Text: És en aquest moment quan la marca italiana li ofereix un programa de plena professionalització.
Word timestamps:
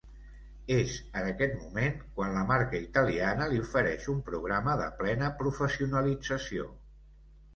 És 0.75 0.93
en 1.19 1.27
aquest 1.31 1.51
moment 1.65 1.99
quan 2.15 2.31
la 2.37 2.45
marca 2.53 2.79
italiana 2.87 3.49
li 3.51 3.61
ofereix 3.65 4.09
un 4.15 4.23
programa 4.31 4.75
de 4.81 4.87
plena 5.03 5.31
professionalització. 5.43 6.67